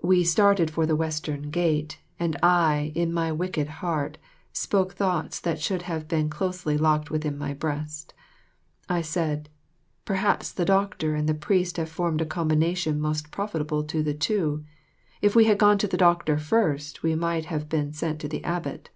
[0.00, 4.16] We started for the Western Gate, and I, in my wicked heart,
[4.52, 8.14] spoke thoughts that should have been closely locked within my breast.
[8.88, 9.48] I said,
[10.04, 14.64] "Perhaps the doctor and the priest have formed a combination most profitable to the two.
[15.20, 18.44] If we had gone to the doctor first, we might have been sent to the
[18.44, 18.90] abbot."